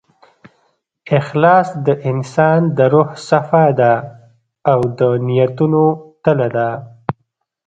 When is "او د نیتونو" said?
4.71-5.83